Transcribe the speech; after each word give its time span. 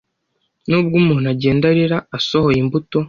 Nubwo 0.69 0.95
umuntu 1.01 1.27
agenda 1.33 1.63
arira 1.71 1.97
asohoye 2.17 2.57
imbuto 2.63 2.97